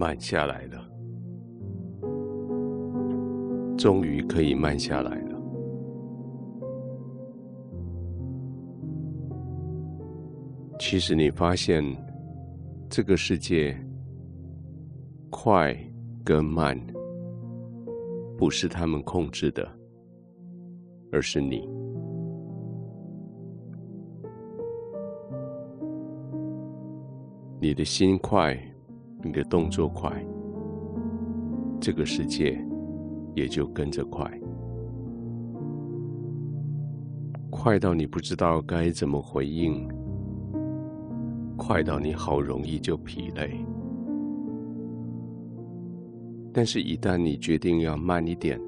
[0.00, 0.80] 慢下来了，
[3.76, 5.38] 终于可以慢下来了。
[10.78, 11.84] 其实你发现，
[12.88, 13.76] 这个世界
[15.28, 15.76] 快
[16.24, 16.80] 跟慢，
[18.38, 19.68] 不是他们控制的，
[21.12, 21.68] 而是你。
[27.60, 28.58] 你的心快，
[29.22, 30.10] 你的动作快，
[31.80, 32.58] 这个世界
[33.34, 34.30] 也就跟着快，
[37.50, 39.86] 快到你不知道该怎么回应，
[41.56, 43.64] 快到你好容易就疲累。
[46.52, 48.60] 但是，一旦你决定要慢一点，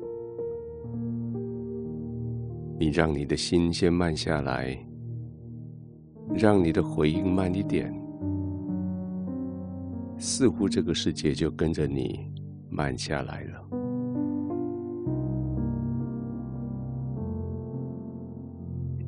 [2.78, 4.78] 你让你的心先慢下来，
[6.34, 7.92] 让你的回应慢一点。
[10.24, 12.30] 似乎这个世界就跟着你
[12.70, 13.68] 慢下来了。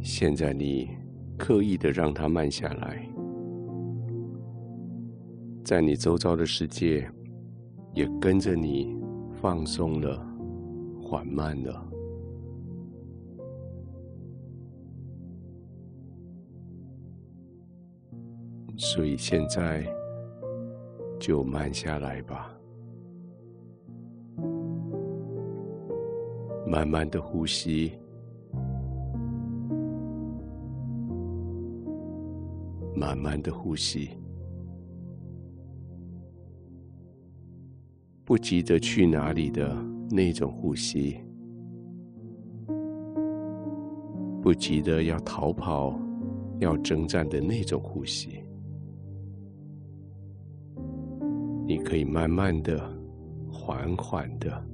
[0.03, 0.91] 现在你
[1.39, 3.09] 刻意的让它慢下来，
[5.63, 7.09] 在你周遭的世界
[7.93, 9.01] 也跟着你
[9.41, 10.21] 放松了、
[11.01, 11.89] 缓慢了。
[18.77, 19.87] 所以现在。
[21.19, 22.55] 就慢下来吧，
[26.67, 27.93] 慢慢的呼吸，
[32.95, 34.11] 慢慢的呼吸，
[38.25, 39.75] 不急着去哪里的
[40.11, 41.19] 那种呼吸，
[44.43, 45.99] 不急着要逃跑、
[46.59, 48.44] 要征战的那种呼吸。
[51.67, 52.79] 你可以慢慢的、
[53.51, 54.65] 缓缓的，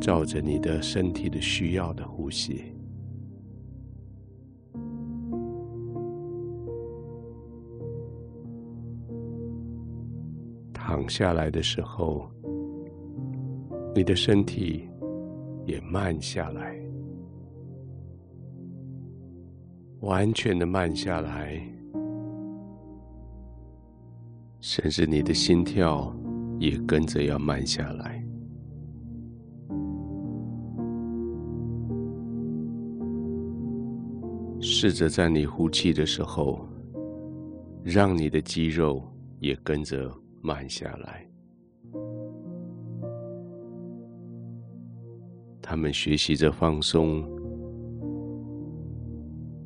[0.00, 2.64] 照着你的身体的需要的呼吸。
[10.72, 12.30] 躺下来的时候，
[13.94, 14.86] 你的身体
[15.64, 16.78] 也慢下来，
[20.00, 21.66] 完全的慢下来。
[24.66, 26.10] 甚至你的心跳
[26.58, 28.24] 也跟着要慢下来。
[34.58, 36.66] 试着在你呼气的时候，
[37.82, 39.06] 让你的肌肉
[39.38, 40.10] 也跟着
[40.40, 41.28] 慢下来。
[45.60, 47.22] 他们学习着放松，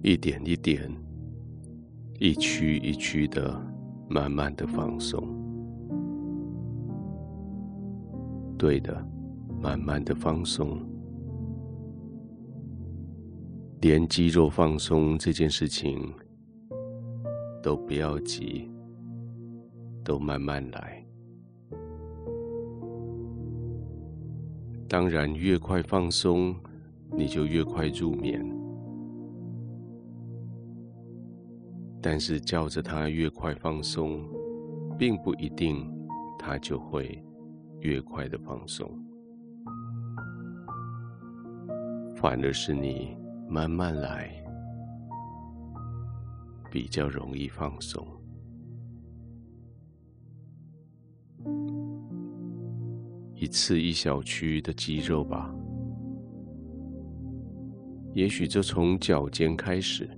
[0.02, 0.90] 一点一点，
[2.18, 3.77] 一区一区的。
[4.10, 5.22] 慢慢的放松，
[8.56, 9.06] 对的，
[9.60, 10.80] 慢慢的放松，
[13.82, 16.10] 连肌肉放松这件事情
[17.62, 18.70] 都不要急，
[20.02, 21.04] 都慢慢来。
[24.88, 26.56] 当然，越快放松，
[27.14, 28.57] 你就越快入眠。
[32.00, 34.24] 但是叫着他越快放松，
[34.96, 35.84] 并不一定
[36.38, 37.22] 他就会
[37.80, 38.88] 越快的放松，
[42.16, 43.16] 反而是你
[43.48, 44.30] 慢慢来，
[46.70, 48.06] 比较容易放松。
[53.34, 55.54] 一次一小区的肌肉吧，
[58.14, 60.08] 也许就从脚尖开始。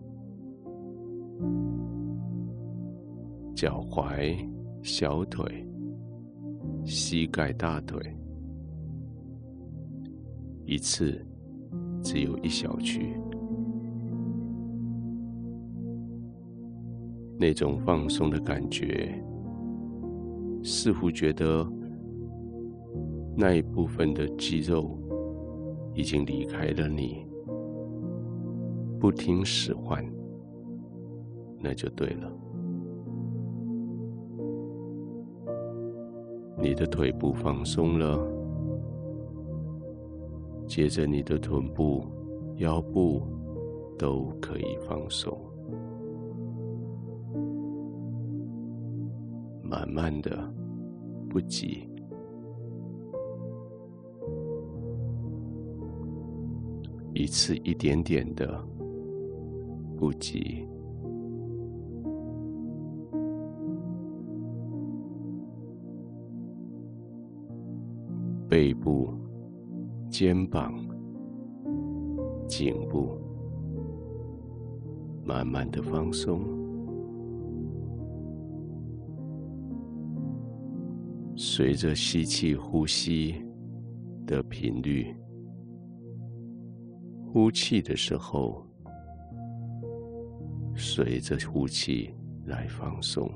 [3.61, 4.35] 脚踝、
[4.83, 5.67] 小腿、
[6.83, 8.01] 膝盖、大腿，
[10.65, 11.23] 一次
[12.03, 13.15] 只有一小区。
[17.39, 19.23] 那种放松的感觉，
[20.65, 21.71] 似乎觉得
[23.37, 24.99] 那一部分的肌肉
[25.95, 27.27] 已经离开了你，
[28.99, 30.03] 不听使唤，
[31.59, 32.33] 那就对了。
[36.63, 38.19] 你的腿部放松了，
[40.67, 42.05] 接着你的臀部、
[42.57, 43.23] 腰部
[43.99, 45.37] 都可以放松，
[49.63, 50.39] 慢慢的，
[51.31, 51.89] 不急，
[57.15, 58.63] 一次一点点的，
[59.97, 60.70] 不急。
[68.61, 69.09] 背部、
[70.11, 70.75] 肩膀、
[72.47, 73.19] 颈部
[75.25, 76.43] 慢慢的放松，
[81.35, 83.43] 随着吸气、呼吸
[84.27, 85.17] 的频率，
[87.33, 88.63] 呼气的时候，
[90.77, 92.15] 随着呼气
[92.45, 93.27] 来放松。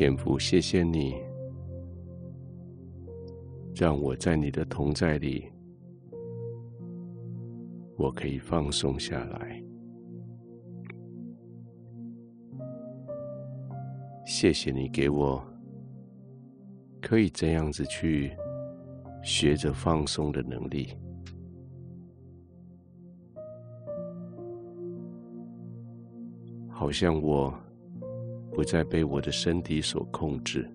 [0.00, 1.14] 天父，谢谢你，
[3.74, 5.44] 让我在你的同在里，
[7.98, 9.62] 我可以放松下来。
[14.24, 15.44] 谢谢你给我
[17.02, 18.34] 可以这样子去
[19.22, 20.94] 学着放松的能力，
[26.70, 27.52] 好像我。
[28.52, 30.68] 不再被我的身体所控制，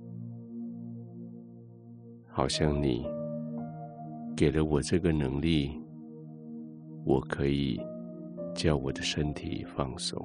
[2.27, 3.05] 好像你
[4.35, 5.79] 给了我这个能力，
[7.05, 7.79] 我可以
[8.55, 10.19] 叫我的身体放松，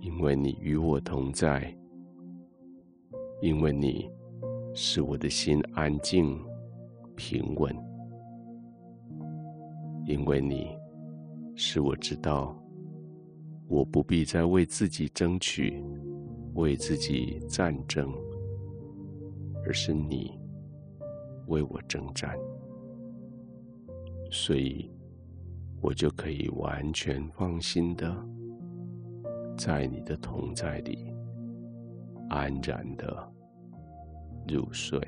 [0.00, 1.74] 因为你与我同在，
[3.40, 4.08] 因为你
[4.74, 6.38] 使我的心安静
[7.16, 7.74] 平稳，
[10.06, 10.79] 因为你。
[11.54, 12.56] 使我知道，
[13.68, 15.84] 我不必再为自己争取，
[16.54, 18.12] 为自己战争，
[19.64, 20.38] 而是你
[21.46, 22.38] 为我征战，
[24.30, 24.90] 所以
[25.80, 28.14] 我就可以完全放心的
[29.56, 31.12] 在你的同在里
[32.28, 33.32] 安然的
[34.48, 34.98] 入睡。